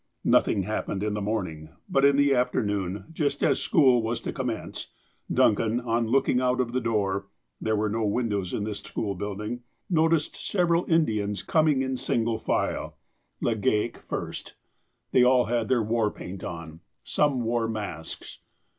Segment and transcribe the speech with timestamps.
[0.25, 4.87] Nothing happened in the morning, but in the afternoon, just as school was to commence,
[5.31, 7.27] Duncan, on looking out of the door
[7.61, 9.61] (there were no windows in this school build ing),
[9.91, 12.97] noticed several Indians coming in single file,
[13.43, 14.53] Legale THE DEVIL ABROAD 133 first.
[15.11, 16.79] They all liad their war paint on.
[17.03, 18.39] Some wore masks.